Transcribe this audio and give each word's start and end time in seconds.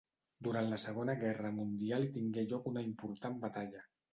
Durant 0.45 0.69
la 0.71 0.79
Segona 0.83 1.15
Guerra 1.25 1.51
Mundial 1.59 2.07
hi 2.07 2.11
tingué 2.17 2.47
lloc 2.55 2.73
una 2.73 2.87
important 2.89 3.41
batalla. 3.49 3.89